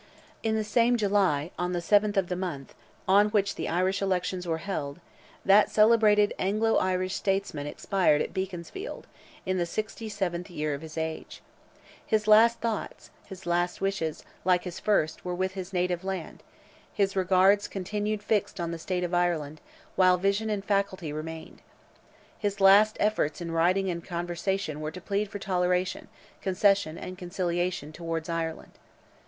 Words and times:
In 0.41 0.55
the 0.55 0.63
same 0.63 0.97
July, 0.97 1.51
on 1.59 1.73
the 1.73 1.79
7th 1.79 2.17
of 2.17 2.27
the 2.27 2.35
month, 2.35 2.73
on 3.07 3.29
which 3.29 3.53
the 3.53 3.69
Irish 3.69 4.01
elections 4.01 4.47
were 4.47 4.57
held, 4.65 4.99
that 5.45 5.69
celebrated 5.69 6.33
Anglo 6.39 6.77
Irish 6.77 7.13
statesman 7.13 7.67
expired 7.67 8.19
at 8.19 8.33
Beaconsfield, 8.33 9.05
in 9.45 9.59
the 9.59 9.65
sixty 9.67 10.09
seventh 10.09 10.49
year 10.49 10.73
of 10.73 10.81
his 10.81 10.97
age. 10.97 11.43
His 12.03 12.27
last 12.27 12.59
thoughts—his 12.61 13.45
last 13.45 13.79
wishes, 13.79 14.25
like 14.43 14.63
his 14.63 14.79
first—were 14.79 15.35
with 15.35 15.51
his 15.51 15.71
native 15.71 16.03
land. 16.03 16.41
His 16.91 17.15
regards 17.15 17.67
continued 17.67 18.23
fixed 18.23 18.59
on 18.59 18.71
the 18.71 18.79
state 18.79 19.03
of 19.03 19.13
Ireland, 19.13 19.61
while 19.95 20.17
vision 20.17 20.49
and 20.49 20.65
faculty 20.65 21.13
remained. 21.13 21.61
His 22.39 22.59
last 22.59 22.97
efforts 22.99 23.39
in 23.39 23.51
writing 23.51 23.87
and 23.91 24.03
conversation 24.03 24.81
were 24.81 24.89
to 24.89 24.99
plead 24.99 25.29
for 25.29 25.37
toleration, 25.37 26.07
concession 26.41 26.97
and 26.97 27.19
conciliation 27.19 27.91
towards 27.91 28.29
Ireland. 28.29 28.71